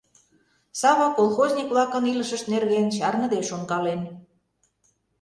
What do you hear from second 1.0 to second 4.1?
колхозник-влакын илышышт нерген чарныде шонкален.